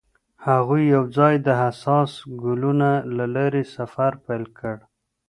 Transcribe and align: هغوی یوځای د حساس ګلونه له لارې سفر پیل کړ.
هغوی 0.47 0.83
یوځای 0.95 1.35
د 1.41 1.47
حساس 1.61 2.11
ګلونه 2.43 2.89
له 3.17 3.25
لارې 3.35 3.63
سفر 3.75 4.11
پیل 4.25 4.43
کړ. 4.59 4.75